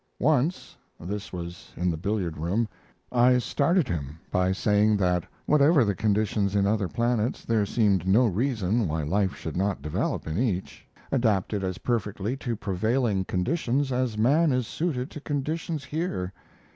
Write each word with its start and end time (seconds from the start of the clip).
Once 0.17 0.75
(this 0.99 1.31
was 1.31 1.73
in 1.77 1.91
the 1.91 1.95
billiard 1.95 2.35
room) 2.35 2.67
I 3.11 3.37
started 3.37 3.87
him 3.87 4.17
by 4.31 4.51
saying 4.51 4.97
that 4.97 5.25
whatever 5.45 5.85
the 5.85 5.93
conditions 5.93 6.55
in 6.55 6.65
other 6.65 6.87
planets, 6.87 7.45
there 7.45 7.67
seemed 7.67 8.07
no 8.07 8.25
reason 8.25 8.87
why 8.87 9.03
life 9.03 9.35
should 9.35 9.55
not 9.55 9.83
develop 9.83 10.25
in 10.25 10.39
each, 10.39 10.87
adapted 11.11 11.63
as 11.63 11.77
perfectly 11.77 12.35
to 12.37 12.55
prevailing 12.55 13.25
conditions 13.25 13.91
as 13.91 14.17
man 14.17 14.51
is 14.51 14.65
suited 14.65 15.11
to 15.11 15.21
conditions 15.21 15.83
here. 15.85 16.33